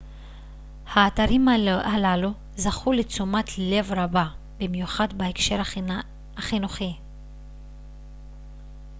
האתרים 0.87 1.47
הללו 1.85 2.29
זכו 2.55 2.93
לתשומת 2.93 3.45
לב 3.57 3.91
רבה 3.91 4.25
במיוחד 4.59 5.13
בהקשר 5.13 5.61
החינוכי 6.37 6.93